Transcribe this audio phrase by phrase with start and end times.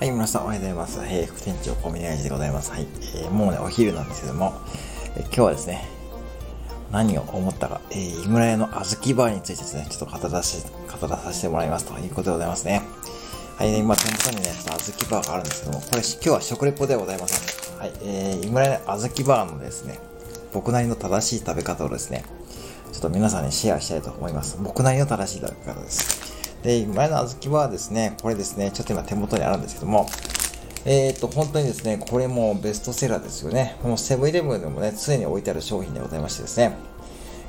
[0.00, 0.98] はい、皆さんおはようございます。
[1.02, 2.70] えー、副店長コミュニティでございます。
[2.70, 2.86] はい、
[3.16, 4.54] えー、もうね、お昼なんですけども、
[5.14, 5.86] えー、今日はですね、
[6.90, 12.80] 何を思ったか、えー、井村屋の小豆バーについてですね、ちょっと語らせ、語らさせてもらいますということでございますね。
[13.58, 17.78] はい、ね、今手元にね、ちょっと小豆バーがあるんですけども、これ今日は食レポではございません。
[17.78, 19.98] はい、えー、井村屋の小豆バーのですね、
[20.54, 22.24] 僕なりの正しい食べ方をですね、
[22.90, 24.56] ちょっと皆さんにシェアしたいと思います。
[24.62, 26.29] 僕なりの正しい食べ方です。
[26.62, 30.08] で、前の小豆はですね、これですね、ちょっと今手元にあるんですけども、
[30.84, 33.76] えっ、と、本当にですね、これもベストセラーですよね。
[33.82, 36.76] もうセブンイレブンでもね、常に置いてある商品でございましてですね。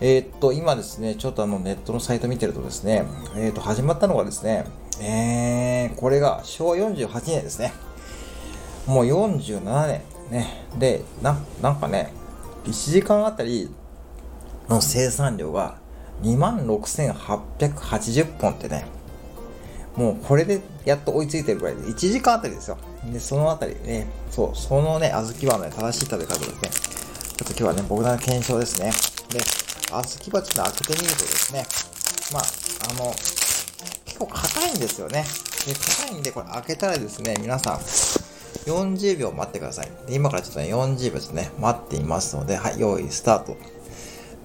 [0.00, 3.04] えっ、と、今ですね、ちょっとあのネットのサイト見てるとですね、
[3.36, 4.64] えっ、と、始まったのがですね、
[5.00, 7.72] えー、これが昭和48年ですね。
[8.86, 10.00] もう47年。
[10.30, 10.64] ね。
[10.78, 12.12] で、な、なんかね、
[12.64, 13.70] 1時間あたり
[14.68, 15.78] の生産量が
[16.22, 18.86] 26,880本ってね、
[19.98, 22.78] もうこれでやっと追いついてるぐらいで、1時間あたりですよ。
[23.12, 26.70] で、そのあたりね、そう、そのね、小豆はね、正しい食べ方ですね。
[27.36, 28.92] ちょっと今日はね、僕らの検証ですね。
[29.30, 29.40] で、
[29.90, 31.66] 小豆鉢の開けてみるとですね、
[32.32, 32.42] まあ、
[32.90, 33.12] あの、
[34.04, 35.24] 結構硬いんですよね。
[35.66, 37.78] で、硬いんで、これ開けたらですね、皆さん、
[38.66, 39.90] 40秒待ってください。
[40.06, 43.56] で今からちょっとね、40秒ですね、待っていますので、はい、用意スタート。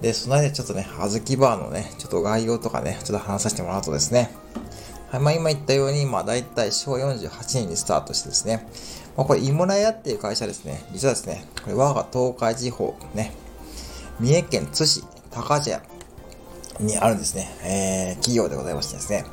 [0.00, 4.30] で、その間ちょっとね、小豆バーのね、ちょっと概要とかね、ちょっと話させてもらうとですね、
[5.14, 8.66] はい、まあ、今言ったように、まあ、大体昭和48年にスタートしてですね、
[9.16, 13.32] まあ、これ、井村屋っていう会社ですね、実はですね、これ、我が東海地方、ね、
[14.18, 15.82] 三重県津市高茶屋
[16.80, 19.24] にあるんですね、えー、企業でございましてですね、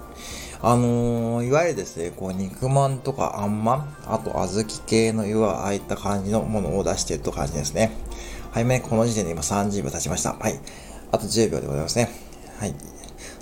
[0.61, 7.89] あのー、いわゆるですね、こう、肉まんとかあんまん、あと小豆系のいわああいった感じのものを出していると感じですね。
[8.51, 10.33] はい、ね、この時点で今30秒経ちました。
[10.33, 10.59] はい。
[11.11, 12.11] あと10秒でございますね。
[12.59, 12.75] はい。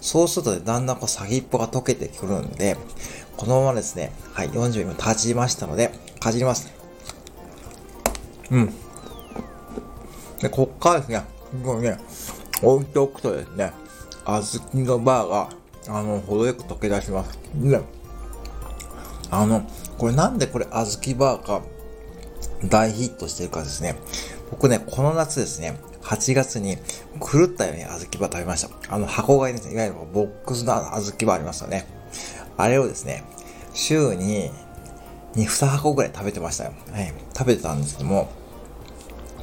[0.02, 2.78] そうすると、だんだんこう先っぽが溶けてくるんで、
[3.38, 6.72] このままですね、はい、40秒経ちましたので、かじります。
[8.52, 8.74] うん。
[10.42, 11.24] で、こっからですね、
[11.64, 11.98] こうね、
[12.62, 13.72] 置いておくとですね、
[14.26, 15.50] 小豆のバーが、
[15.88, 17.40] あの、程よく溶け出します。
[17.56, 17.82] で、
[19.32, 19.64] あの、
[19.98, 21.62] これなんでこれ小豆バーが
[22.66, 23.96] 大ヒットしてるかですね。
[24.52, 26.78] 僕ね、この夏ですね、8月に
[27.20, 28.96] 狂ったように小豆バー食べました。
[28.96, 31.86] あの箱買いですね、いわゆるボックスの小豆バーありますよね。
[32.58, 33.24] あれをですね、
[33.76, 34.50] 週に
[35.36, 36.74] 2、2箱ぐらい食べてましたよ。
[36.92, 37.14] はい。
[37.38, 38.30] 食べてたんですけども、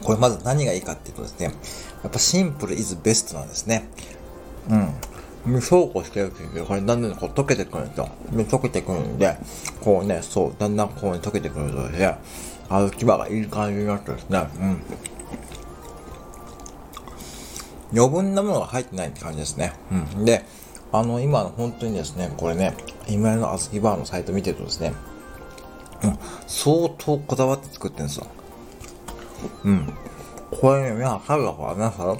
[0.03, 1.47] これまず何がいいかっていうとですね、
[2.03, 3.88] やっぱシンプルイズベストなんですね。
[4.69, 4.77] う
[5.54, 5.60] ん。
[5.62, 8.09] そうこうしてるというこれだんだんこう溶けてくるんですよ。
[8.33, 9.37] 溶けてくるんで、
[9.81, 12.19] こうね、そう、だんだんこう、溶けてくるとですね、
[12.69, 14.83] 小豆バーがいい感じになってですね、うん。
[17.92, 19.72] 余分なものが入ってないって感じですね。
[20.16, 20.24] うん。
[20.24, 20.44] で、
[20.92, 22.74] あの、今本当にですね、これね、
[23.08, 24.92] 今の小豆バーのサイト見てるとですね、
[26.02, 28.26] うん、相当こだわって作ってるんですよ。
[29.64, 29.92] うん。
[30.60, 32.16] これね、皆さんるだからね、さ、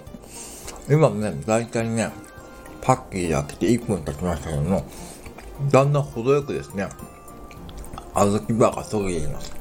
[0.89, 2.11] 今ね、大体ね、
[2.81, 4.85] パッケージ開けて1分経ちましたけども、
[5.71, 6.89] だんだん程よくですね、
[8.15, 9.55] 小豆バーが溶けています。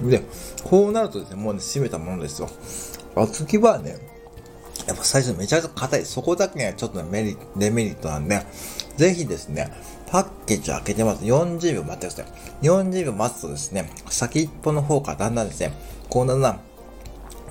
[0.00, 0.10] うん。
[0.10, 0.22] で、
[0.64, 2.48] こうなるとですね、もうね、閉めたものですよ。
[3.14, 4.15] 小豆バーね、
[4.86, 6.04] やっぱ最初めちゃくちゃ硬い。
[6.04, 8.40] そこだけがちょっとメリデメリットなんで、
[8.96, 9.72] ぜひですね、
[10.08, 11.24] パッケージ開けてます。
[11.24, 12.26] 40秒待ってください。
[12.62, 15.72] 40秒待つとですね、先っぽの方からだんだんですね、
[16.08, 16.60] こうだんだん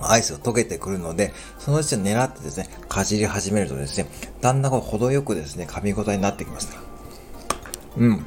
[0.01, 4.07] アイスが溶けてくるので、そのうちを狙ってですね、かじり始めるとですね、
[4.41, 6.69] だんだんこう程よくですね、噛み応えになってきます。
[7.97, 8.25] うん。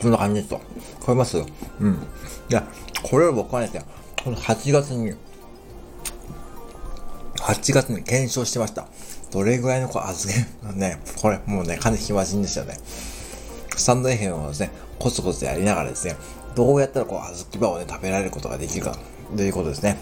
[0.00, 0.60] そんな感じですと。
[1.00, 1.36] 聞こえます？
[1.36, 1.42] う
[1.88, 1.92] ん。
[1.92, 1.96] い
[2.48, 2.66] や、
[3.02, 3.84] これを僕はですね、
[4.24, 5.14] この8月に
[7.40, 8.86] 8月に検証してました。
[9.30, 12.78] どれぐらいのこう預けがね、これもうね、かなり暇人ですよね。
[13.76, 16.16] スタンド FM をですね、コツコツやりながらですね、
[16.54, 18.96] どうやったらこう、小豆バをね、食べられることができるか、
[19.36, 19.96] ということですね。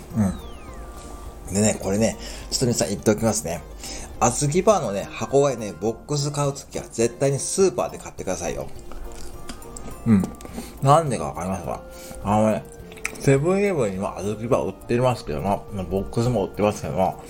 [1.49, 1.55] うん。
[1.55, 2.17] でね、これね、
[2.51, 3.63] ちょっと皆さん言っておきますね。
[4.21, 8.67] 小豆バーのね、箱買いね、ボックス買うときは絶対にスーパーで買ってくださいよ。
[10.07, 10.23] うん。
[10.83, 11.83] なんでかわかりますか？
[12.25, 12.65] あのね、
[13.21, 17.23] セブンイレブンには小豆バ売ってますけども、ボックスも売ってますけども、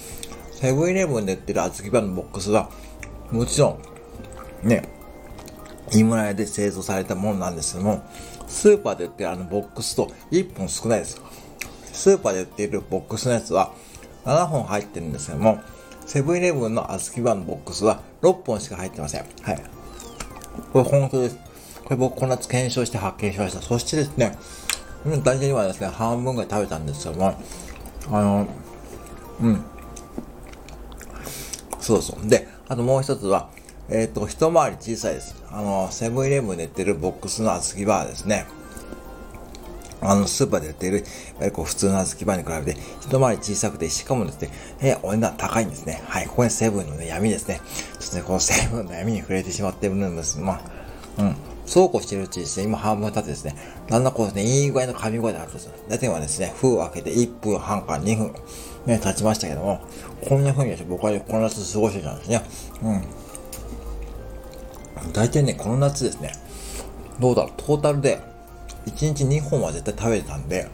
[0.53, 2.71] セブンイレブンで売ってる小豆バのボックスは、
[3.31, 3.79] もちろ
[4.65, 4.83] ん、ね、
[5.93, 8.03] 井村屋で製造されたものなんですけども、
[8.47, 11.21] スーパーで売ってるあのボックスと1本少ないです。
[11.93, 13.73] スーパーで売っているボックスのやつは
[14.25, 15.61] 7本入ってるんですけども、
[16.07, 19.27] セブンイレブンの小豆バのボックスは6本しか入ってません。
[19.43, 19.63] はい。
[20.73, 21.39] これ本当です。
[21.85, 23.63] これ僕この夏検証して発見しました。
[23.63, 24.37] そしてですね、
[25.07, 27.35] 大体今ですね、半分ぐらい食べたんですけども、
[28.11, 28.47] あの、
[29.41, 29.65] うん。
[31.81, 32.29] そうそう。
[32.29, 33.49] で、あともう一つは、
[33.89, 35.43] えっ、ー、と、一回り小さいです。
[35.51, 38.47] あの、セブンイレブンで売ってるボックスの小豆バーですね。
[40.01, 41.07] あの、スーパーで売ってる、いわ
[41.41, 44.51] ゆるこう普通の小豆バーに比べて、一回り小さくて、しかもですね、
[44.81, 46.03] えー、お値段高いんですね。
[46.07, 47.61] はい、ここにセブンのね、闇ですね。
[47.99, 50.39] ちょっとね、このセブンの闇に触れてしまっているんです。
[50.39, 50.61] ま
[51.19, 51.37] あ、うん。
[51.69, 53.55] そうこうしてるうちですね、今半分経ってですね、
[53.89, 55.73] だんだんこうですね、いい具合の噛み声であるんですよ。
[55.87, 58.33] 大体はですね、封を開けて1分半から2分、
[58.87, 59.81] ね、経ちましたけども、
[60.27, 62.43] こんな風にですね、僕はこの夏過ごしてたんですね。
[62.83, 63.05] うん。
[65.13, 66.33] 大体ね、この夏ですね、
[67.21, 68.19] どうだろう、トータルで、
[68.87, 70.69] 1日2本は絶対食べてたんで、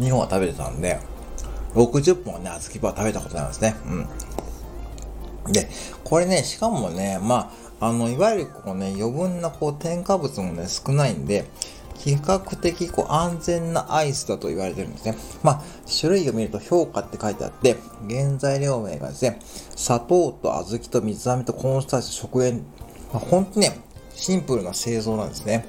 [0.00, 0.98] 2本は食べてたんで、
[1.74, 3.76] 60本はね、小豆バー食べたことなんですね。
[5.44, 5.52] うん。
[5.52, 5.68] で、
[6.02, 11.44] これね、しかもね、まあ、あの、いわゆるこうね、余分なこう添加物もね、少ないんで、
[11.98, 15.16] 比較的こう安全なアイスだと言われてるんですね。
[15.42, 15.62] まあ、
[16.00, 17.76] 種類を見ると評価って書いてあって、
[18.08, 19.40] 原材料名がですね、
[19.74, 22.58] 砂糖と小豆と水飴とコーンスターチと食塩、
[23.12, 23.80] まあ、ほんとね、
[24.14, 25.66] シンプルな製造なんですね。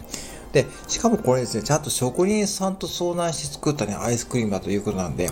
[0.53, 5.29] で、しかもこれですね、ちゃんと職人さんと相談して作ったね、アイスクリームだということなんで、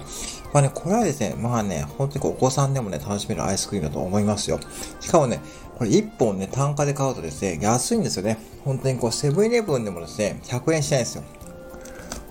[0.53, 4.59] まあね、これはですね、まあね、本当にお子さんでもね、楽しめるアイスクリームだと思いますよ。
[4.99, 5.39] しかもね、
[5.77, 8.37] これ1本ね、単価で買うとですね、安いんですよね。
[8.63, 11.23] 本当にこう、セブンイレブンでもですね、100円しないんですよ。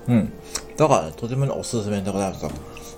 [0.08, 0.32] うん。
[0.76, 2.50] だから、ね、とてもね、おすすめでございますよ。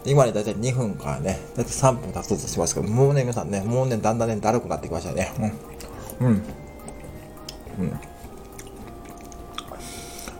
[0.05, 5.33] 今ね、だいたい2分からね、だいたい3分経つとしますけど、もうね、皆さんね、もうね、だんだんね、だるくなってきましたね。
[6.21, 6.29] うん。
[6.29, 6.43] うん。
[7.81, 8.00] うん。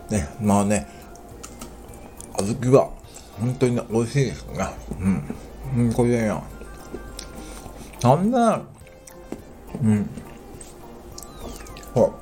[0.09, 0.87] ね、まあね、
[2.33, 2.89] 小豆は、
[3.39, 4.67] 本当に、美味しいですよね。
[4.99, 5.85] うん。
[5.85, 6.41] うん、これね、
[8.01, 8.61] なんだ
[9.83, 10.09] うん。
[11.93, 12.13] ほ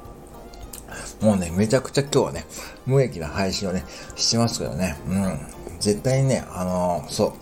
[1.21, 2.45] もうね、めちゃくちゃ今日はね、
[2.85, 3.83] 無益な配信をね、
[4.15, 4.95] してますけどね。
[5.07, 5.39] うん。
[5.79, 7.35] 絶対にね、あのー、そ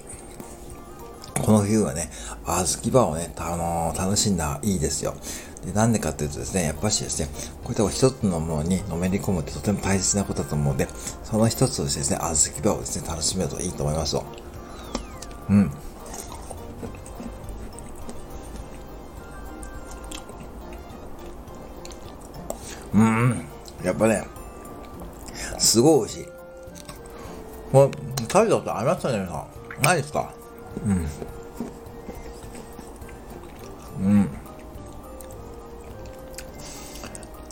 [1.38, 1.42] う。
[1.42, 2.10] この冬はね、
[2.46, 5.16] 小豆バーをね、あのー、楽しんだいいですよ。
[5.66, 7.30] で、なんでかっていうとですね、やっぱしですね、
[7.64, 10.88] こういった一つのものにのめり込むってとても大切なことだと思うので、
[11.24, 14.26] その一つとしてですね、小豆バーをですね、楽しめるといいと思いますよ。
[15.50, 15.72] うん。
[22.94, 23.46] うん、
[23.84, 24.24] やっぱね、
[25.58, 26.28] すごい美味しい。
[27.72, 29.48] これ、食べたことありますよね、皆さ
[29.80, 29.82] ん。
[29.82, 30.32] ないですか？
[30.86, 31.08] うん。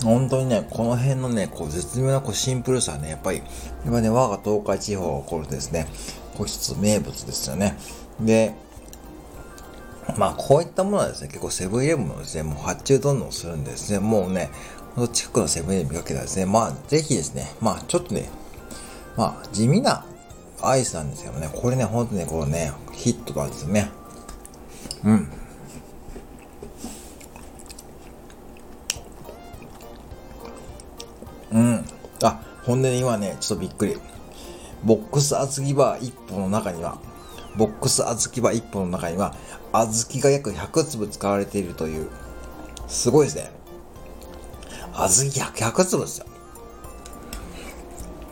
[0.03, 3.42] 本当にね、この辺のね、こう、絶妙なこうシンプルさね、やっぱり、
[3.86, 5.88] 今ね、我が東海地方が起こるですね、
[6.36, 7.77] こう一つ名物ですよね。
[8.19, 8.56] で、
[10.18, 14.50] まあ、こういったものはですね、結構セブンイレブンもですね、もう発注どんどんするんですね、もうね、
[15.13, 18.30] 近くのセブンイレブン見かけたらですね、まあ、ぜひですね、まあ、ちょっとね、
[19.15, 20.06] まあ、地味な
[20.62, 23.92] アイスなんですけどね、これね、ほんとね、こうね、ヒットなんですよね。
[25.04, 25.27] うん。
[32.63, 33.98] ほんでね、今ね、ちょっとびっくり。
[34.84, 36.98] ボックス厚木バー1本の中には、
[37.56, 39.36] ボックス厚木バー1本の中には、
[39.72, 42.10] 小豆が約100粒使われているという、
[42.88, 43.52] すごいですね。
[44.94, 46.25] 小豆100、100粒ですよ。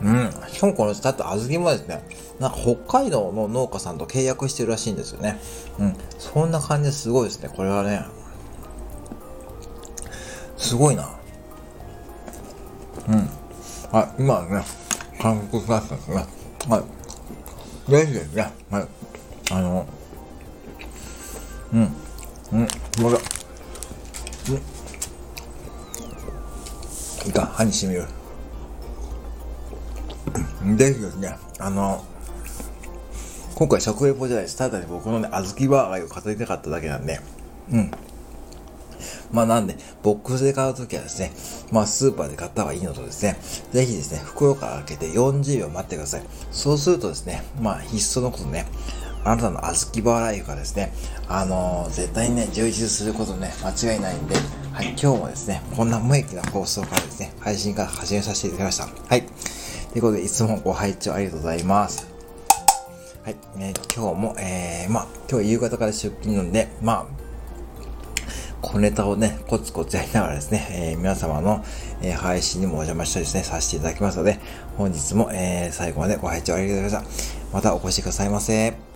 [0.02, 0.30] うん。
[0.50, 2.02] しかもこの、だって小豆もですね、
[2.38, 5.38] なんか北海道の農家さんと契約してるらしいんですよね。
[5.78, 5.96] うん。
[6.18, 7.50] そんな感じですごいですね。
[7.54, 8.04] これはね。
[10.56, 11.10] すごいな。
[13.08, 13.28] うん。
[13.92, 14.62] はい、今ね、
[15.20, 16.24] 韓国クラスですね。
[16.68, 16.78] は
[17.88, 17.90] い。
[17.90, 18.52] ぜひですね。
[18.70, 18.86] はい。
[19.50, 19.86] あの、
[21.72, 21.80] うん。
[21.80, 22.60] うん。
[23.02, 23.18] まだ。
[24.48, 24.54] うん。
[27.26, 28.04] いいか、歯にしみる。
[30.76, 32.04] ぜひですね、あの、
[33.56, 34.56] 今回食レポじゃないです。
[34.56, 37.18] ただね、僕のね、小豆バーガーを語りたかっただけなんで、
[37.72, 37.90] うん。
[39.32, 41.32] まあなんで、ボックスで買うときはですね、
[41.72, 43.36] まあスーパーで買った方がいいのとですね、
[43.72, 46.22] ぜひですね、袋から開けて40秒待ってください。
[46.50, 48.66] そうするとですね、まあ必須のことね、
[49.24, 50.92] あなたの小豆バーライフがですね、
[51.28, 54.34] あのー、絶対にね、充実することね、間違いないんで、
[54.72, 58.88] はい、今日もですね、こんな無益な放送からですね、配信から始めさせていただきました。
[59.08, 59.22] はい。
[59.92, 62.06] ということで、いつもご拝聴ありがとうございます。
[63.22, 63.36] はい。
[63.58, 67.19] ね、今日も、えー、まあ、今日夕方から出勤なんで、まあ、
[68.62, 71.64] 小ネタをね、コツコツやりながらですね、えー、皆様の、
[72.02, 74.38] えー、配信にもお邪魔したりですね、させていただきますので、
[74.76, 77.54] 本日も、えー、最後までご拝聴ありがとうございました。
[77.54, 78.89] またお越しくださいませ。